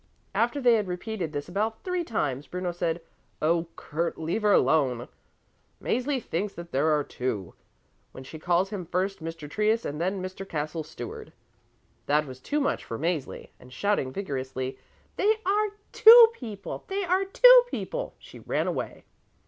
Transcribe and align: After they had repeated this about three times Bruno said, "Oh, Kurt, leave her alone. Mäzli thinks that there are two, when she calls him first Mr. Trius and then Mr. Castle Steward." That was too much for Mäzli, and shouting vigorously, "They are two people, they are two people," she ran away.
After 0.33 0.59
they 0.59 0.77
had 0.77 0.87
repeated 0.87 1.31
this 1.31 1.47
about 1.47 1.83
three 1.83 2.03
times 2.03 2.47
Bruno 2.47 2.71
said, 2.71 3.01
"Oh, 3.39 3.67
Kurt, 3.75 4.17
leave 4.17 4.41
her 4.41 4.51
alone. 4.51 5.07
Mäzli 5.79 6.19
thinks 6.19 6.53
that 6.55 6.71
there 6.71 6.87
are 6.87 7.03
two, 7.03 7.53
when 8.11 8.23
she 8.23 8.39
calls 8.39 8.71
him 8.71 8.83
first 8.87 9.23
Mr. 9.23 9.47
Trius 9.47 9.85
and 9.85 10.01
then 10.01 10.19
Mr. 10.19 10.49
Castle 10.49 10.81
Steward." 10.83 11.33
That 12.07 12.25
was 12.25 12.39
too 12.39 12.59
much 12.59 12.83
for 12.83 12.97
Mäzli, 12.97 13.49
and 13.59 13.71
shouting 13.71 14.11
vigorously, 14.11 14.79
"They 15.17 15.35
are 15.45 15.67
two 15.91 16.29
people, 16.33 16.83
they 16.87 17.03
are 17.03 17.23
two 17.23 17.63
people," 17.69 18.15
she 18.17 18.39
ran 18.39 18.65
away. 18.65 19.03